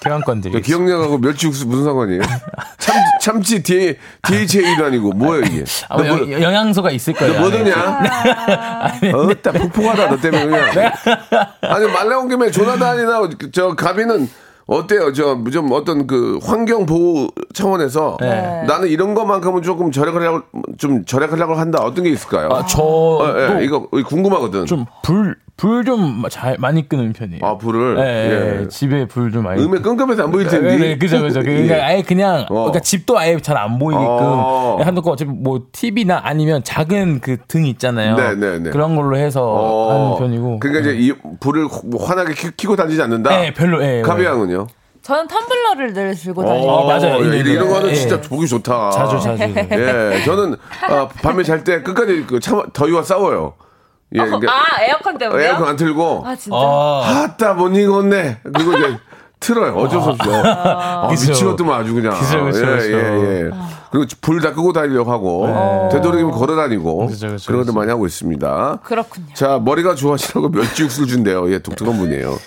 [0.00, 0.66] 교환권 저 드리겠습니다.
[0.66, 2.22] 기억력하고 멸치 육수 무슨 상관이에요?
[2.78, 5.64] 참, 참치 D, DHA도 아니고, 뭐야, 이게?
[5.88, 7.40] 아, 너 뭐, 영- 영양소가 있을 거예요.
[7.40, 7.74] 뭐 드냐?
[7.76, 9.12] 안에.
[9.12, 10.92] 어따 폭폭하다 너 때문에 그냥.
[11.60, 13.20] 아니 말 나온 김에 조나단이나
[13.52, 14.28] 저 가비는
[14.74, 15.12] 어때요?
[15.12, 18.64] 저 좀 어떤 그 환경 보호 차원에서 네.
[18.66, 20.42] 나는 이런 것만큼은 조금 절약하려고
[20.78, 21.82] 좀 절약하려고 한다.
[21.82, 22.48] 어떤 게 있을까요?
[22.50, 24.66] 아, 저도 어, 예, 이거 궁금하거든.
[24.66, 27.40] 좀 불불 좀 잘 많이 끄는 편이에요.
[27.44, 28.68] 아 불을 예, 예.
[28.68, 29.62] 집에 불 좀 많이.
[29.62, 30.76] 음에 끔끔해서 안 보일 네, 텐데.
[30.76, 31.40] 네, 그죠, 그죠.
[31.42, 31.80] 그러니까 예.
[31.80, 32.54] 아예 그냥, 어.
[32.54, 34.78] 그러니까 집도 아예 잘 안 보이게끔 어.
[34.82, 38.16] 한놓고 어차피 뭐 TV나 아니면 작은 그 등 있잖아요.
[38.16, 38.70] 네, 네, 네.
[38.70, 39.90] 그런 걸로 해서 어.
[39.92, 40.58] 하는 편이고.
[40.60, 43.30] 그러니까 이제 이 불을 뭐 환하게 키, 키고 다니지 않는다.
[43.30, 43.84] 네, 별로.
[43.84, 44.66] 예, 가비 양은요?
[45.02, 46.86] 저는 텀블러를 늘 들고 어, 다니고.
[46.86, 47.24] 맞아요.
[47.26, 47.74] 예, 네, 네, 이런 네.
[47.74, 47.94] 거는 예.
[47.94, 48.90] 진짜 보기 좋다.
[48.90, 49.42] 자주, 자주.
[49.42, 50.56] 예, 저는
[50.88, 53.54] 아, 밤에 잘 때 끝까지 그 참, 더위와 싸워요.
[54.14, 55.48] 예, 그러니까 아, 에어컨 때문에요?
[55.48, 56.56] 에어컨 안 틀고 아, 진짜?
[56.56, 58.40] 아, 아따 못 익었네.
[58.42, 58.98] 그리고 이제
[59.40, 59.74] 틀어요.
[59.74, 60.42] 어쩔 수 없어.
[60.44, 61.30] 아, 그죠.
[61.30, 62.18] 미치겠더만 아주 그냥.
[62.18, 62.96] 그죠, 그죠, 예, 그죠.
[62.98, 63.50] 예, 예.
[63.92, 67.10] 그리고 불 다 끄고 다니려고 하고 되도록이면 걸어 다니고
[67.46, 67.72] 그런 것도.
[67.74, 68.78] 많이 하고 있습니다.
[68.82, 69.26] 그렇군요.
[69.34, 71.52] 자, 머리가 좋아지라고 멸치 육수를 준대요.
[71.52, 72.38] 예, 독특한 분이에요.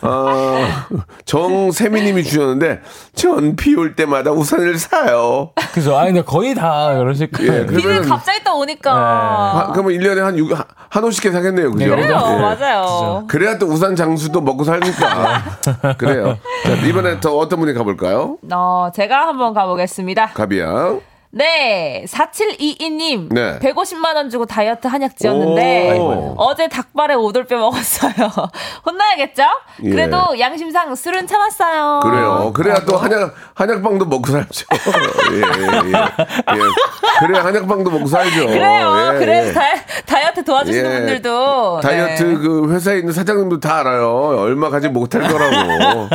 [0.00, 0.86] 아,
[1.24, 2.80] 정세미님이 주셨는데,
[3.14, 5.50] 전 비 올 때마다 우산을 사요.
[5.72, 5.96] 그죠.
[5.96, 7.52] 아, 근데 거의 다 그러실 거예요.
[7.52, 8.92] 예, 그러면은- 갑자기 또 오니까.
[8.92, 10.50] 아, 그러면 1년에 한, 육,
[10.88, 11.70] 한 옷씩게 사겠네요.
[11.72, 11.90] 그죠?
[11.90, 12.40] 그래요, 예.
[12.40, 13.24] 맞아요.
[13.28, 15.42] 그래야 또 우산 장수도 먹고 살니까.
[15.98, 16.38] 그래요.
[16.64, 18.38] 자, 이번에 더 어떤 분이 가볼까요?
[18.52, 20.28] 어, 제가 한번 가보겠습니다.
[20.34, 21.07] 가비 양.
[21.30, 23.28] 네, 4722님.
[23.32, 23.58] 네.
[23.58, 26.34] 150만원 주고 다이어트 한약 지었는데, 오.
[26.38, 28.12] 어제 닭발에 오돌뼈 먹었어요.
[28.86, 29.42] 혼나야겠죠?
[29.84, 29.90] 예.
[29.90, 32.00] 그래도 양심상 술은 참았어요.
[32.02, 32.52] 그래요.
[32.54, 34.64] 그래야 또 한약, 한약방도 먹고 살죠.
[35.32, 35.92] 예, 예, 예.
[35.92, 37.26] 예.
[37.26, 38.46] 그래야 한약방도 먹고 살죠.
[38.46, 39.12] 그래요.
[39.14, 39.52] 예, 그래서 예.
[39.52, 40.96] 다이, 다이어트 도와주시는 예.
[40.98, 41.80] 분들도.
[41.82, 42.34] 다이어트 네.
[42.36, 44.38] 그 회사에 있는 사장님도 다 알아요.
[44.38, 46.08] 얼마 가지 못할 거라고.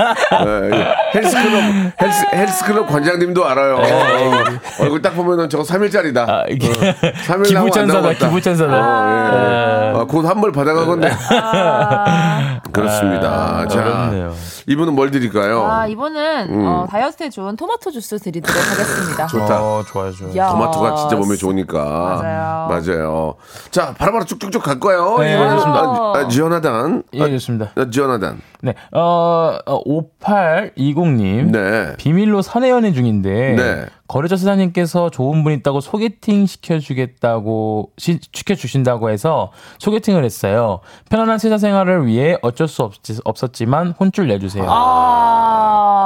[0.74, 1.64] 예, 헬스클럽,
[2.02, 3.76] 헬스, 헬스클럽 관장님도 알아요.
[3.76, 4.44] 어,
[4.80, 6.28] 얼굴 딱 보면은 저거 3일짜리다.
[6.28, 8.74] 아, 이게 3일 기부천사다, 기부천사다.
[8.74, 10.00] 어, 예.
[10.00, 11.12] 아, 곧 환불 받아가건데.
[11.30, 12.60] 아.
[12.74, 13.60] 그렇습니다.
[13.60, 14.34] 아, 자, 어렵네요.
[14.68, 15.64] 이분은 뭘 드릴까요?
[15.66, 19.28] 아, 이분은 어, 다이어트에 좋은 토마토 주스 드리도록 하겠습니다.
[19.28, 19.62] 좋다.
[19.62, 20.36] 어, 좋아요, 좋아요.
[20.36, 20.50] 야.
[20.50, 21.84] 토마토가 진짜 몸에 좋으니까.
[21.84, 22.68] 맞아요.
[22.70, 23.36] 맞아요.
[23.70, 25.18] 자, 바로바로 쭉쭉쭉 갈 거예요.
[25.20, 25.80] 네, 이번엔 좋습니다.
[25.82, 27.04] 아, 아, 지원하단.
[27.14, 27.72] 예, 좋습니다.
[27.76, 28.42] 아, 지원하단.
[28.62, 31.52] 네, 어, 어 5820님.
[31.52, 31.96] 네.
[31.98, 33.86] 비밀로 사내 연애 중인데 네.
[34.08, 40.82] 거래처 사장님께서 좋은 분 있다고 소개팅 시켜주겠다고 시, 시켜주신다고 해서 소개팅을 했어요.
[41.10, 44.66] 편안한 세사 생활을 위해 어쩔 수 없, 없었지만 혼쭐 내주세요.
[44.68, 46.04] 아.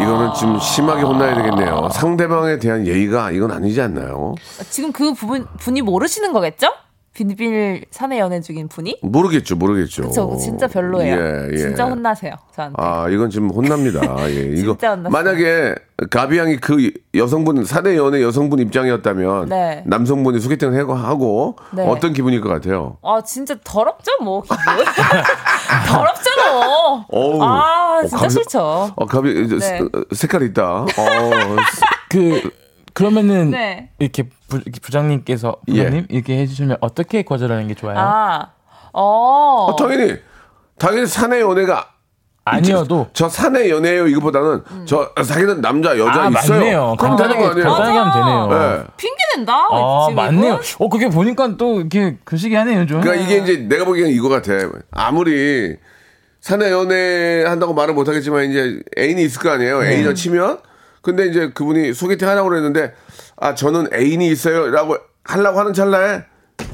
[0.00, 1.88] 이거는 좀 심하게 혼나야 되겠네요.
[1.92, 4.34] 상대방에 대한 예의가 이건 아니지 않나요?
[4.68, 6.72] 지금 그 부분, 분이 모르시는 거겠죠?
[7.24, 8.98] 비밀 사내 연애 중인 분이?
[9.02, 10.10] 모르겠죠, 모르겠죠.
[10.10, 11.16] 저 진짜 별로예요.
[11.16, 11.56] 예, 예.
[11.56, 12.76] 진짜 혼나세요, 저한테.
[12.78, 14.00] 아, 이건 지금 혼납니다.
[14.28, 15.10] 예, 이거 진짜 혼났어요.
[15.10, 15.74] 만약에
[16.10, 19.82] 가비양이 그 여성분 사내 연애 여성분 입장이었다면 네.
[19.86, 21.86] 남성분이 소개팅을 하고, 하고 네.
[21.86, 22.98] 어떤 기분일 것 같아요?
[23.02, 24.56] 아, 진짜 더럽죠, 뭐, 기분.
[25.88, 27.06] 더럽죠, 뭐.
[27.08, 27.42] 어우.
[27.42, 28.90] 아, 어, 진짜 감사- 싫죠.
[28.94, 29.58] 어, 가비 네.
[29.58, 29.80] 세-
[30.12, 30.82] 색깔 있다.
[30.82, 30.86] 어,
[32.10, 32.50] 그
[32.92, 33.90] 그러면은 네.
[33.98, 35.72] 이렇게, 부, 부장님께서 예.
[35.72, 37.98] 부장님 이렇게 해주시면 어떻게 거절하는 게 좋아요?
[37.98, 38.52] 아,
[38.92, 39.66] 어.
[39.70, 40.16] 어, 당연히
[40.78, 41.90] 당연히 사내 연애가
[42.44, 46.58] 아니어도 저 사내 연애요 이거보다는 저 사귀는 남자 여자 아 있어요.
[46.60, 46.96] 맞네요.
[46.98, 47.68] 그럼 되는 거 간단하게 아니에요?
[47.68, 48.76] 간단하게 하면 되네요.
[48.78, 48.84] 네.
[48.96, 49.16] 핑계.
[49.48, 50.60] 아 지금 맞네요.
[50.78, 53.00] 어 그게 보니까 또 이렇게 교식이 하네요 좀.
[53.00, 54.52] 그러니까 이게 이제 내가 보기에는 이거 같아.
[54.90, 55.76] 아무리
[56.40, 59.80] 사내 연애 한다고 말을 못 하겠지만 이제 애인이 있을 거 아니에요.
[59.80, 59.96] 네.
[59.96, 60.60] 애인을 치면
[61.02, 62.94] 근데 이제 그분이 소개팅 하라고 그랬는데
[63.36, 66.22] 아 저는 애인이 있어요라고 하려고 하는 찰나에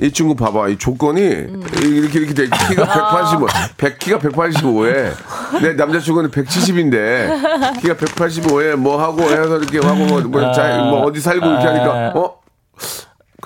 [0.00, 3.46] 이 친구 봐봐 이 조건이 이렇게 이렇게 돼 키가 185
[3.76, 5.12] 100 키가 185에
[5.60, 11.20] 내 남자친구는 170인데 키가 185에 뭐 하고 해서 이렇게 하고 뭐, 뭐, 자, 뭐 어디
[11.20, 12.42] 살고 이렇게 하니까 어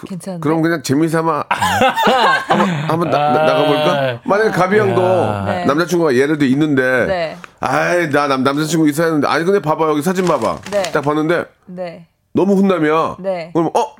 [0.06, 0.42] 괜찮은데.
[0.42, 4.20] 그럼 그냥 재미삼아 한번, 한번 나, 가 볼까?
[4.24, 5.00] 만약에 가비 형도
[5.46, 5.64] 네.
[5.64, 7.36] 남자친구가 예를 들어 있는데, 네.
[7.60, 10.58] 아이 나 남, 남자친구 있어야 하는데, 아니 근데 봐봐 여기 사진 봐봐.
[10.70, 10.82] 네.
[10.92, 12.08] 딱 봤는데 네.
[12.36, 13.50] 너무 혼나면, 네.
[13.54, 13.96] 그럼 어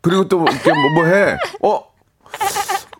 [0.00, 1.36] 그리고 또 이렇게 뭐, 뭐 해?
[1.62, 1.82] 어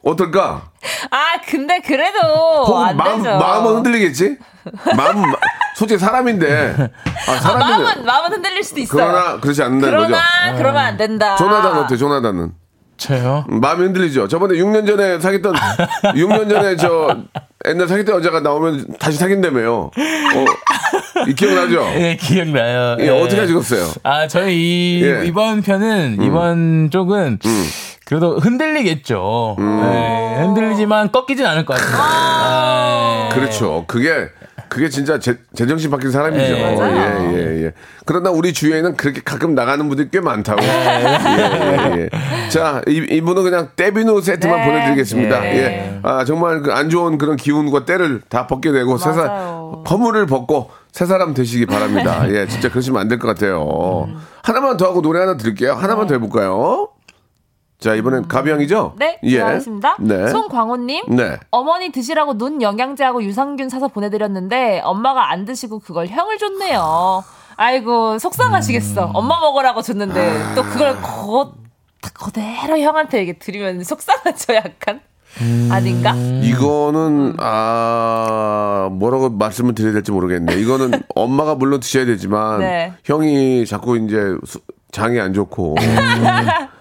[0.02, 0.70] 어떨까?
[1.10, 3.38] 아, 근데 그래도 마음 되죠.
[3.38, 4.36] 마음은 흔들리겠지?
[4.96, 5.36] 마음 마-
[5.76, 6.74] 솔직히 사람인데,
[7.28, 9.06] 아 아, 사람인데 마음은 마음은 흔들릴 수도 있어요.
[9.06, 10.56] 그러나 그렇지 않는다는 그러나 거죠.
[10.58, 11.36] 그러면 안 된다.
[11.36, 11.96] 조나단 어때?
[11.96, 12.52] 조나단은?
[12.96, 13.44] 저요.
[13.48, 14.28] 마음이 흔들리죠.
[14.28, 15.52] 저번에 6년 전에 사귀었던
[16.14, 17.16] 6년 전에 저
[17.66, 19.74] 옛날 사귀었던 여자가 나오면 다시 사귄다며요.
[19.76, 20.73] 어, 이
[21.36, 21.84] 기억나죠?
[21.96, 22.96] 예 기억나요.
[23.00, 23.92] 예, 어떻게 하셨어요?
[24.02, 25.24] 아 저희 이, 예.
[25.26, 27.38] 이번 편은 이번 쪽은
[28.04, 29.56] 그래도 흔들리겠죠.
[29.58, 31.96] 예, 흔들리지만 꺾이진 않을 것 같아요.
[31.98, 33.84] 아, 그렇죠.
[33.86, 34.28] 그게
[34.74, 36.42] 그게 진짜 제, 제정신 바뀐 사람이죠.
[36.52, 37.32] 예, 맞아요.
[37.32, 37.72] 예, 예, 예.
[38.04, 40.60] 그러나 우리 주위에는 그렇게 가끔 나가는 분들이 꽤 많다고.
[40.64, 42.48] 예, 예, 예.
[42.48, 44.66] 자, 이, 이분은 그냥 떼비누 세트만 네.
[44.66, 45.44] 보내드리겠습니다.
[45.44, 45.56] 예.
[45.58, 45.98] 예.
[46.02, 49.84] 아, 정말 그 안 좋은 그런 기운과 때를 다 벗게 되고, 새 사, 맞아요.
[49.88, 52.24] 허물을 벗고 새 사람 되시기 바랍니다.
[52.30, 54.08] 예, 진짜 그러시면 안 될 것 같아요.
[54.42, 55.74] 하나만 더 하고 노래 하나 드릴게요.
[55.74, 56.88] 하나만 더 해볼까요?
[57.84, 58.94] 자, 이번엔 가비형이죠?
[58.96, 59.40] 네, 예.
[59.40, 59.96] 고맙습니다.
[60.00, 60.28] 네.
[60.28, 61.36] 송광호님, 네.
[61.50, 67.22] 어머니 드시라고 눈 영양제하고 유산균 사서 보내드렸는데 엄마가 안 드시고 그걸 형을 줬네요.
[67.56, 69.10] 아이고 속상하시겠어.
[69.12, 71.52] 엄마 먹으라고 줬는데 또 그걸 거,
[72.14, 75.02] 그대로 형한테 이게 드리면 속상하죠, 약간
[75.70, 76.14] 아닌가?
[76.14, 80.54] 이거는 아 뭐라고 말씀을 드려야 될지 모르겠네.
[80.54, 82.94] 이거는 엄마가 물론 드셔야 되지만 네.
[83.04, 84.16] 형이 자꾸 이제
[84.46, 85.74] 수- 장이 안 좋고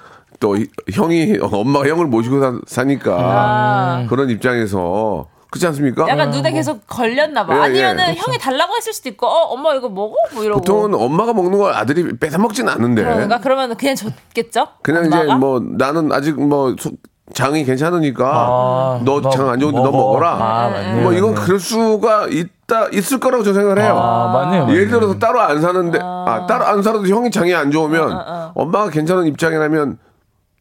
[0.44, 6.04] 또 이- 형이 엄마가 형을 모시고 사, 니까 그런 입장에서 그렇지 않습니까?
[6.04, 6.10] 아.
[6.10, 7.56] 약간 눈에 계속 걸렸나 봐.
[7.56, 8.16] 예, 아니면은 예.
[8.16, 10.16] 형이 달라고 했을 수도 있고, 어, 엄마 이거 먹어?
[10.34, 10.60] 뭐 이러고.
[10.60, 13.40] 보통은 엄마가 먹는 걸 아들이 뺏어 먹진 않는데 그런가?
[13.40, 14.68] 그러면 그냥 줬겠죠?
[14.82, 15.36] 그냥 이제 엄마가?
[15.38, 16.92] 뭐 나는 아직 뭐 소-
[17.34, 19.98] 장이 괜찮으니까 아, 너장 안 좋은데 너 먹어.
[19.98, 20.30] 먹어라.
[20.32, 21.04] 아, 맞네요.
[21.04, 21.46] 뭐 이건 맞네요.
[21.46, 23.98] 그럴 수가 있다 있을 거라고 저는 생각을 해요.
[23.98, 24.62] 아, 맞네요.
[24.64, 24.76] 맞네요.
[24.78, 29.28] 예를 들어서 따로 안 사는데 아, 따로 안 살아도 형이 장이 안 좋으면 엄마가 괜찮은
[29.28, 30.00] 입장이라면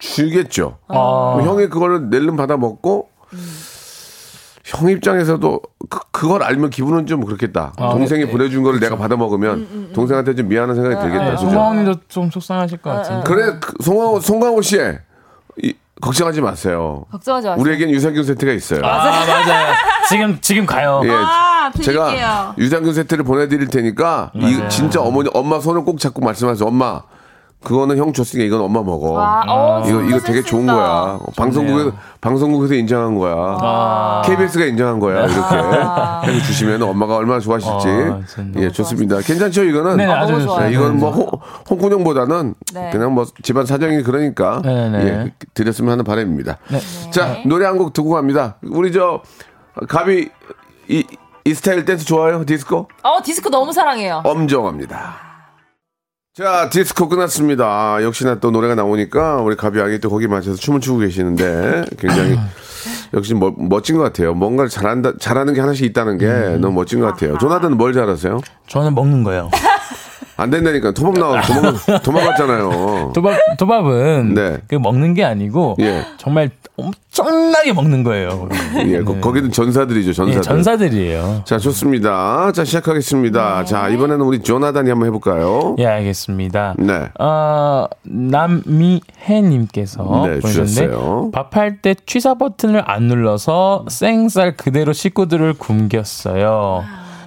[0.02, 0.78] 주겠죠.
[0.88, 1.38] 아.
[1.42, 3.08] 형이 그거를 낼름 받아 먹고
[4.64, 7.72] 형 입장에서도 그, 그걸 알면 기분은 좀 그렇겠다.
[7.76, 11.24] 아, 동생이 보내준 거를 내가 받아 먹으면 동생한테 좀 미안한 생각이 들겠다.
[11.24, 11.50] 네, 그죠?
[11.50, 13.24] 송하원님도 좀 속상하실 것 같은데.
[13.26, 14.78] 그래 그 송강호 송강호 씨
[15.62, 17.04] 이, 걱정하지 마세요.
[17.12, 17.62] 걱정하지 마세요.
[17.62, 18.80] 우리에겐 유산균 세트가 있어요.
[18.84, 19.74] 아 맞아요.
[20.08, 21.00] 지금 지금 가요.
[21.04, 21.94] 예, 아, 드릴게요.
[21.94, 26.66] 제가 유산균 세트를 보내드릴 테니까 이 진짜 어머니 엄마 손을 꼭 잡고 말씀하세요.
[26.66, 27.02] 엄마
[27.62, 29.12] 그거는 형 줬으니까 이건 엄마 먹어.
[29.12, 30.74] 와, 어, 이거 이거 진짜 되게 좋은 있다.
[30.74, 31.18] 거야.
[31.36, 34.22] 방송국에서 방송국에서 인정한 거야.
[34.24, 35.24] KBS가 인정한 거야.
[35.26, 37.88] 이렇게 해 주시면 엄마가 얼마나 좋아하실지.
[37.88, 38.20] 아,
[38.56, 39.20] 예, 좋습니다.
[39.20, 39.96] 괜찮죠 이거는?
[39.96, 40.44] 네, 아, 아주 너무.
[40.44, 40.68] 좋아요.
[40.68, 41.28] 네, 이건 뭐 홍,
[41.70, 42.90] 홍군형보다는 네.
[42.92, 44.98] 그냥 뭐 집안 사정이 그러니까 네, 네.
[45.06, 46.58] 예, 드렸으면 하는 바람입니다.
[46.70, 46.80] 네.
[47.10, 48.56] 자 노래 한 곡 듣고 갑니다.
[48.62, 49.22] 우리 저
[49.88, 50.28] 가비
[50.88, 51.04] 이,
[51.44, 52.44] 이 스타일 댄스 좋아요?
[52.44, 52.88] 디스코?
[53.02, 54.20] 어, 디스코 너무 사랑해요.
[54.24, 55.31] 엄정합니다.
[56.34, 57.66] 자, 디스코 끝났습니다.
[57.66, 62.38] 아, 역시나 또 노래가 나오니까 우리 가비 양이 또 거기 맞춰서 춤을 추고 계시는데 굉장히
[63.12, 64.32] 역시 멋, 멋진 것 같아요.
[64.32, 66.26] 뭔가를 잘한다, 잘하는 게 하나씩 있다는 게
[66.58, 67.36] 너무 멋진 것 같아요.
[67.36, 68.40] 조나단은 뭘 잘하세요?
[68.66, 69.50] 저는 먹는 거예요.
[70.38, 70.92] 안 된다니까.
[70.92, 73.12] 도망 나와, 도망, 도망갔잖아요.
[73.14, 74.58] 도밥 도밥은 네.
[74.68, 76.06] 그 먹는 게 아니고 예.
[76.16, 78.48] 정말 엄청나게 먹는 거예요.
[78.86, 80.38] 예, 거, 거기는 전사들이죠, 전사들.
[80.38, 81.42] 예, 전사들이에요.
[81.44, 82.50] 자, 좋습니다.
[82.52, 83.64] 자, 시작하겠습니다.
[83.64, 85.76] 자, 이번에는 우리 조나단이 한번 해볼까요?
[85.78, 86.74] 예, 알겠습니다.
[86.78, 87.08] 네.
[87.20, 91.30] 어, 남미혜님께서 네, 주셨어요.
[91.32, 96.84] 밥할 때 취사 버튼을 안 눌러서 생쌀 그대로 식구들을 굶겼어요.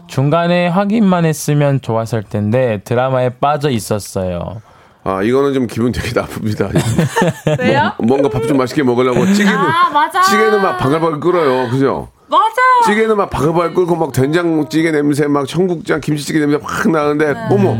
[0.08, 4.62] 중간에 확인만 했으면 좋았을 텐데 드라마에 빠져 있었어요.
[5.07, 6.67] 아, 이거는 좀 기분 되게 나쁩니다.
[7.59, 7.91] 왜요?
[7.99, 10.21] 뭔가 밥 좀 맛있게 먹으려고 찌개는, 아, 맞아.
[10.23, 11.69] 찌개는 막 바글바글 끓어요.
[11.69, 12.09] 그죠?
[12.27, 12.55] 맞아.
[12.87, 17.39] 찌개는 막 바글바글 끓고 막 된장찌개 냄새, 막 청국장, 김치찌개 냄새 확 나는데, 네.
[17.51, 17.77] 어머!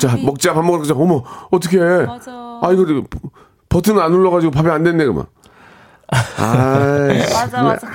[0.00, 0.94] 자, 먹자, 밥 먹으러 가자.
[0.94, 2.04] 어머, 어떻게 해?
[2.06, 2.32] 맞아.
[2.60, 2.84] 아, 이거
[3.68, 5.26] 버튼 안 눌러가지고 밥이 안 됐네, 그러면.
[6.08, 7.88] 아이, 맞아, 맞아.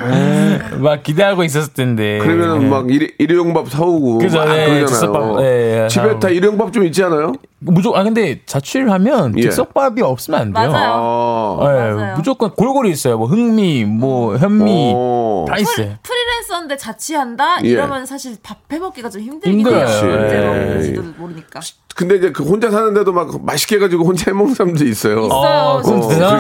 [0.80, 2.18] 막 기대하고 있었을 텐데.
[2.20, 2.68] 그러면은 예.
[2.68, 4.86] 막 일회, 일회용밥 사오고 그죠, 막 네, 그러잖아요.
[4.86, 6.20] 즉석밥, 예, 예, 집에 사오고.
[6.20, 7.32] 다 일회용밥 좀 있지 않아요?
[7.60, 9.42] 무조건 아 근데 자취를 하면 예.
[9.44, 10.72] 즉석밥이 없으면 안 돼요.
[10.72, 11.60] 맞아요.
[11.62, 12.16] 아, 예, 맞아요.
[12.18, 13.18] 무조건 골고루 있어요.
[13.18, 15.46] 뭐 흥미, 뭐 현미 어.
[15.48, 15.94] 다 있어요.
[16.04, 17.64] 프리랜서인데 자취한다?
[17.64, 17.70] 예.
[17.70, 19.60] 이러면 사실 밥 해먹기가 좀 힘들긴.
[19.68, 19.86] 해요.
[20.22, 20.66] 언제 예.
[20.66, 21.60] 먹을지도 모르니까.
[21.96, 25.26] 근데 이제 그 혼자 사는데도 막 맛있게 해가지고 혼자 해먹는 사람도 있어요.
[25.26, 25.30] 있어요.
[25.30, 25.82] 어,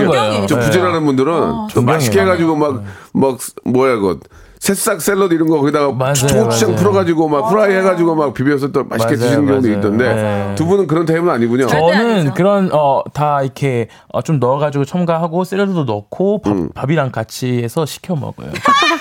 [0.08, 0.46] 거예요.
[0.48, 0.66] 좀 예.
[0.66, 1.96] 부지런한 분들은 좀 존경해요.
[1.98, 4.20] 맛있게 해가지고 막, 막, 뭐야, 그,
[4.60, 6.76] 새싹 샐러드 이런 거 거기다가 초고추장.
[6.76, 9.78] 풀어가지고 막 프라이 해가지고 막 비벼서 또 맛있게 맞아요, 드시는 경우도 맞아요.
[9.80, 10.56] 있던데 네.
[10.56, 11.66] 두 분은 그런 타입은 아니군요.
[11.66, 12.34] 저는.
[12.36, 16.70] 그런 어 다 이렇게 어, 좀 넣어가지고 첨가하고 샐러드도 넣고 밥, 음.
[16.76, 18.52] 밥이랑 같이 해서 시켜 먹어요.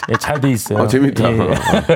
[0.11, 0.79] 예, 잘돼 있어요.
[0.79, 1.31] 아, 재밌다.
[1.31, 1.37] 예.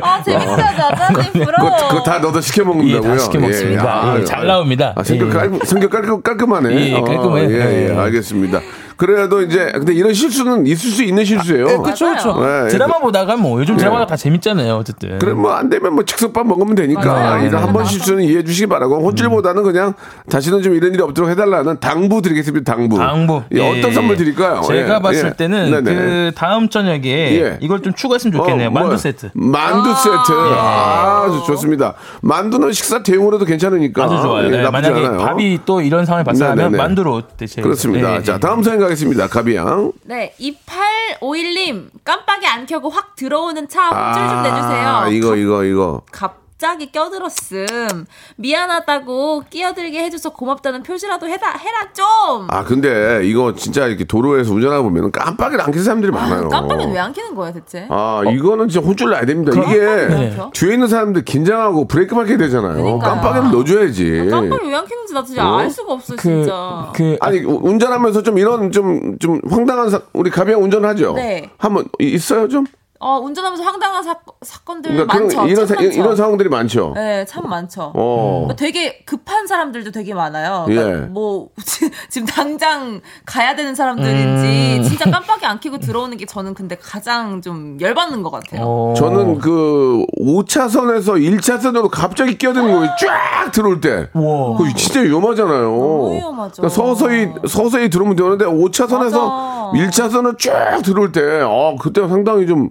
[0.01, 1.71] 아, 재밌다, 나자님 부러워.
[1.75, 3.12] 그거, 그거 다 넣어서 시켜 먹는다고요?
[3.12, 4.15] 예, 다 시켜 먹습니다.
[4.19, 4.93] 예, 잘 나옵니다.
[4.95, 5.34] 아, 성격, 예.
[5.34, 6.91] 깔, 성격 깔끔, 깔끔하네.
[6.91, 7.49] 예, 깔끔해요.
[7.51, 7.95] 예, 예, 예.
[7.97, 8.62] 알겠습니다.
[8.97, 11.82] 그래도 이제, 근데 이런 실수는 있을 수 있는 실수예요.
[11.82, 12.39] 그렇죠, 그렇죠.
[12.45, 14.08] 네, 드라마 보다가 뭐 요즘 드라마가 예.
[14.08, 15.19] 다 재밌잖아요, 어쨌든.
[15.19, 17.41] 그래 뭐 안 되면 뭐 즉석밥 먹으면 되니까 맞아요.
[17.45, 17.88] 이런 한번 맞아요.
[17.89, 19.93] 실수는 이해해 주시기 바라고 혼쭐보다는 그냥
[20.30, 23.43] 다시는 좀 이런 일이 없도록 해달라는 당부 드리겠습니다 당부 당부.
[23.54, 23.93] 예, 예, 어떤 예.
[23.93, 24.62] 선물 드릴까요?
[24.62, 25.34] 제가 예, 봤을 예.
[25.34, 25.95] 때는 네네.
[25.95, 27.58] 그 다음 저녁에 예.
[27.60, 28.67] 이걸 좀 추 가했으면 좋겠네요.
[28.67, 28.97] 어, 만두 뭐야?
[28.97, 29.31] 세트.
[29.33, 34.47] 만두 세트 아 좋- 좋습니다 만두는 식사 대용으로도 괜찮으니까 아주 좋아요.
[34.47, 36.77] 예, 네, 만약에 않아요 밥이 또 이런 상황을 봤으면 네네네.
[36.77, 37.63] 만두로 드세요.
[37.63, 38.39] 그렇습니다 예, 자 예.
[38.39, 44.87] 다음 사연 가겠습니다 가비양 네, 2851님, 깜빡이 안 켜고 확 들어오는 차 혼쭐 좀 내주세요.
[44.87, 48.05] 아 이거 이거 이거 갑 자기 껴들었음.
[48.37, 52.47] 미안하다고 끼어들게 해줘서 고맙다는 표시라도 해다, 해라 좀!
[52.49, 56.99] 아 근데 이거 진짜 이렇게 도로에서 운전하고 보면 깜빡이를 안 켜는 사람들이 많아요 깜빡이는 왜
[56.99, 57.85] 안 켜는 거야, 대체?
[57.89, 59.51] 아, 이거는 진짜 혼쭐 나야 됩니다.
[59.53, 60.37] 이게 네.
[60.53, 62.81] 뒤에 있는 사람들 긴장하고 브레이크 밟게 되잖아요.
[62.81, 62.99] 그러니까요.
[62.99, 64.27] 깜빡이를 넣어줘야지.
[64.31, 65.57] 깜빡이 왜 안 켜는지 나 진짜 어?
[65.57, 66.91] 알 수가 없어, 그, 진짜.
[66.95, 71.13] 그, 아니 우- 운전하면서 좀 이런 좀좀 황당한 사, 우리 가비양 운전하죠.
[71.13, 71.49] 네.
[71.57, 72.65] 한번 이- 있어요 좀.
[72.99, 75.36] 어, 운전하면서 황당한 사, 사건들 그러니까 음, 많죠.
[75.38, 75.99] 그런 이런 사, 참 많죠.
[75.99, 76.91] 이런 상황들이 많죠.
[76.95, 77.91] 네, 참 많죠.
[77.93, 78.45] 어.
[78.45, 80.63] 그러니까 되게 급한 사람들도 되게 많아요.
[80.65, 81.05] 그러니까 예.
[81.08, 81.49] 뭐
[82.10, 84.84] 지금 당장 가야 되는 사람들인지 음.
[84.84, 88.62] 진짜 깜빡이 안 켜고 들어오는 게 저는 근데 가장 좀 열받는 것 같아요.
[88.63, 92.89] 어, 저는 그 5차선에서 1차선으로 갑자기 끼어드는 거예요.
[92.99, 94.08] 쫙 들어올 때.
[94.13, 94.58] 우와.
[94.58, 95.62] 그거 진짜 위험하잖아요.
[95.63, 96.62] 너무 위험하죠.
[96.62, 99.54] 그러니까 서서히 서서히 들어오면 되는데 5차선에서 맞아.
[99.75, 102.69] 1차선을 쫙 들어올 때, 아 그때 상당히 좀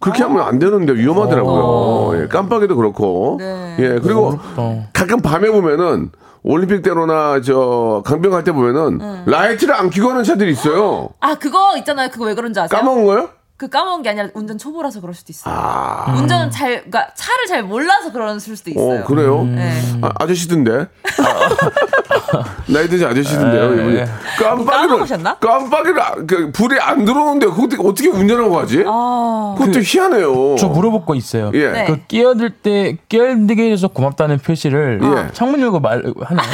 [0.00, 2.22] 그렇게 하면 안 되는데 위험하더라고요.
[2.22, 3.36] 예, 깜빡이도 그렇고.
[3.38, 3.76] 네.
[3.78, 4.88] 예, 그리고 어.
[4.92, 6.10] 가끔 밤에 보면은
[6.42, 11.08] 올림픽대로나 저 강변 갈 때 보면은 라이트를 안 켜고 하는 차들이 있어요.
[11.20, 12.10] 아 그거 있잖아요.
[12.10, 12.78] 그거 왜 그런지 아세요?
[12.78, 13.28] 까먹은 거요?
[13.56, 15.54] 그 까먹은 게 아니라 운전 초보라서 그럴 수도 있어요.
[15.56, 19.02] 아, 운전 잘, 그러니까 차를 잘 몰라서 그럴 수도 있어요.
[19.02, 19.44] 어 그래요?
[19.44, 19.72] 네.
[20.02, 20.86] 아, 아저씨던데.
[22.66, 24.04] 나이 드신 아저씨던데요, 이분이.
[24.38, 25.34] 깜빡이를, 까먹으셨나?
[25.38, 28.82] 깜빡이를, 안- 그, 불이 안 들어오는데, 그것도 어떻게 운전하고 하지?
[28.86, 30.56] 아, 그것도 희한해요.
[30.56, 31.50] 저 물어볼 거 있어요.
[31.54, 31.70] 예.
[31.70, 31.84] 네.
[31.86, 35.32] 그 끼어들 때 끼어들게 해줘서 고맙다는 표시를 예.
[35.32, 36.46] 창문 열고 말 하나요?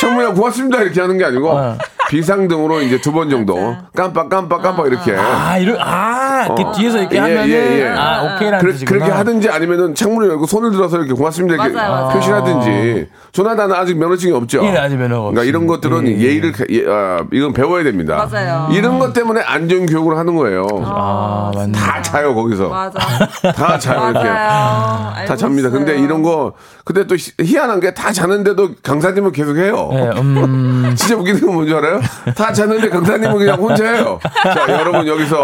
[0.00, 0.82] 청문회 고맙습니다.
[0.82, 1.78] 이렇게 하는 게 아니고, 어.
[2.08, 3.76] 비상등으로 이제 두 번 정도.
[3.96, 5.16] 깜빡, 깜빡, 깜빡 이렇게.
[5.16, 7.88] 아 이런 아 이렇게 뒤에서 이렇게 예, 하면은 예, 예.
[7.96, 8.98] 아 오케이라는 그래, 뜻이구나.
[8.98, 12.14] 그렇게 하든지 아니면은 창문을 열고 손을 들어서 이렇게 고맙습니다 이렇게 맞아요, 맞아요.
[12.14, 14.64] 표시하든지 조나단은 아직 면허증이 없죠.
[14.64, 15.88] 예, 아직 면허가 그러니까 이런 없습니다.
[15.88, 16.22] 것들은 예.
[16.22, 18.28] 예의를 가- 예, 아, 이건 배워야 됩니다.
[18.30, 18.68] 맞아요.
[18.72, 20.66] 이런 것 때문에 안전 교육을 하는 거예요.
[20.84, 21.72] 아 맞네.
[21.72, 22.68] 다 자요 거기서.
[22.68, 22.98] 맞아.
[23.54, 24.28] 다 자요 이렇게.
[24.28, 25.26] 맞아요.
[25.26, 25.70] 다 잡니다.
[25.70, 26.04] 근데 있어요.
[26.04, 26.52] 이런 거
[26.84, 29.88] 근데 또 희- 희한한 게 다 자는데도 강사님은 계속 해요.
[29.92, 32.00] 예, 음, 진짜 웃기는 건 뭔지 알아요?
[32.36, 34.18] 다 잤는데 강사님은 그냥 혼자 해요.
[34.42, 35.36] 자, 여러분 여기서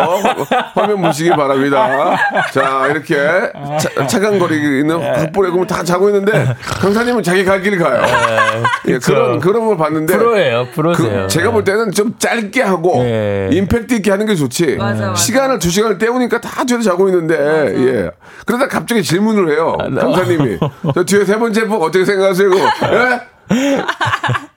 [0.91, 2.17] 화- 화면 보시기 바랍니다.
[2.53, 3.17] 자, 이렇게
[3.79, 8.03] 차, 차간거리는 확보해 보면 다 자고 있는데 강사님은 자기 갈 길 가요.
[8.89, 11.23] 예, 그런 그런 걸 봤는데 프로예요, 프로세요.
[11.23, 13.51] 그 제가 볼 때는 좀 짧게 하고 예.
[13.53, 14.77] 임팩트 있게 하는 게 좋지.
[14.79, 15.15] 맞아, 맞아.
[15.15, 18.11] 시간을 두 시간을 때우니까 다 뒤에서 자고 있는데 예.
[18.47, 19.77] 그러다 갑자기 질문을 해요.
[19.79, 20.59] 강사님이
[20.95, 22.51] 저 뒤에 세 번째 분 어떻게 생각하세요?
[22.51, 23.21] 예?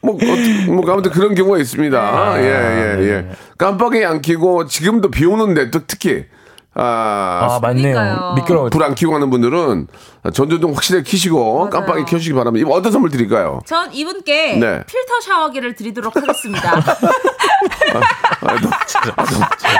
[0.02, 2.42] 뭐, 어, 뭐 아무튼 그런 경우가 있습니다.
[2.42, 3.30] 예, 예, 예.
[3.58, 6.26] 깜빡이 안 켜고 지금도 비 오는데 또 특히
[6.76, 8.34] 아, 아 맞네요.
[8.36, 8.70] 미끄러워.
[8.70, 9.88] 불안 켜고 하는 분들은
[10.32, 12.66] 전조등 확실히 켜시고 깜빡이 켜시기 바랍니다.
[12.66, 13.62] 이거 어떤 선물 드릴까요?
[13.66, 14.84] 전 이분께 네.
[14.86, 16.74] 필터 샤워기를 드리도록 하겠습니다.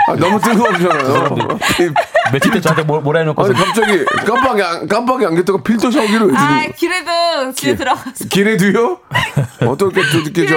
[0.06, 1.36] 아, 너무 뜨거우잖아요.
[2.32, 6.26] 며칠 때 저한테 뭐, 뭐라 해놓고 아니 갑자기 깜빡이 안, 깜빡이 안 켰다가 필터 샤워기를
[6.28, 8.24] 왜 아, 주는 기레도 집에 들어가서.
[8.30, 8.98] 기레두요?
[9.66, 10.56] 어떻게 또 이렇게 저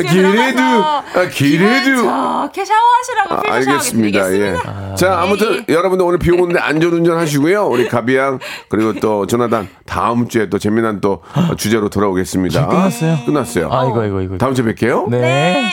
[0.00, 4.18] 기레도 집에 기레두 들어가서 아 샤워하시라고 아, 필터 알겠습니다.
[4.20, 4.38] 샤워기 예.
[4.38, 4.94] 드리겠습니다.
[4.94, 5.72] 자, 아무튼 예.
[5.74, 7.66] 여러분들 오늘 비 오는데 안전운전 하시고요.
[7.66, 8.38] 우리 가비양
[8.68, 11.22] 그리고 또 조나단 다음 주에 또 재미난 또
[11.58, 12.66] 주제로 돌아오겠습니다.
[12.68, 13.18] 끝났어요?
[13.26, 13.72] 끝났어요.
[13.72, 14.38] 아 이거 이거 이거.
[14.38, 15.08] 다음 주에 뵐게요.
[15.10, 15.70] 네.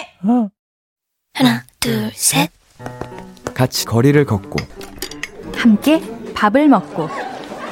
[1.34, 2.50] 하나, 둘, 셋.
[3.54, 4.58] 같이 거리를 걷고
[5.56, 6.02] 함께
[6.34, 7.10] 밥을 먹고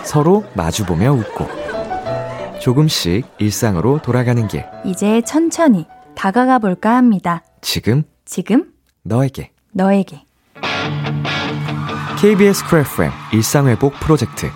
[0.03, 1.47] 서로 마주보며 웃고
[2.59, 7.43] 조금씩 일상으로 돌아가는 길 이제 천천히 다가가 볼까 합니다.
[7.61, 8.65] 지금 지금
[9.03, 10.23] 너에게 너에게
[12.19, 14.47] KBS Cool FM 일상회복 프로젝트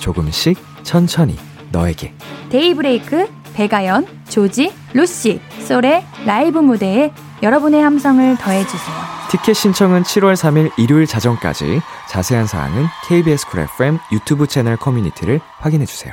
[0.00, 1.36] 조금씩 천천히
[1.70, 2.14] 너에게
[2.48, 8.96] 데이브레이크 배가연 조지 루시 솔의 라이브 무대에 여러분의 함성을 더해주세요.
[9.30, 15.86] 티켓 신청은 7월 3일 일요일 자정까지 자세한 사항은 KBS Cool FM 유튜브 채널 커뮤니티를 확인해
[15.86, 16.12] 주세요.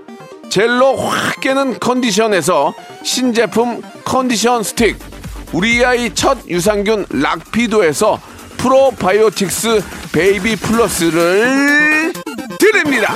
[0.51, 4.97] 젤로 확 깨는 컨디션에서 신제품 컨디션 스틱
[5.53, 8.19] 우리 아이 첫 유산균 락피도에서
[8.57, 9.81] 프로바이오틱스
[10.11, 12.11] 베이비 플러스를
[12.59, 13.13] 드립니다.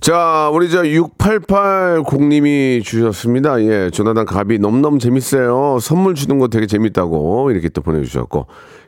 [0.00, 3.62] 자, 우리 저 6880님이 주셨습니다.
[3.62, 5.78] 예, 조나단 가비 너무너무 재밌어요.
[5.80, 8.46] 선물 주는 거 되게 재밌다고 이렇게 또 보내주셨고,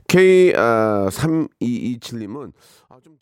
[0.08, 2.52] K3227님은
[2.88, 3.15] 아, 좀.